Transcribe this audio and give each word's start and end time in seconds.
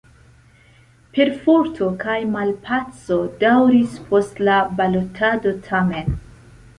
Perforto 1.17 1.89
kaj 2.03 2.15
malpaco 2.35 3.17
daŭris 3.43 3.93
post 4.07 4.41
la 4.47 4.57
balotado 4.81 5.55
tamen. 5.69 6.11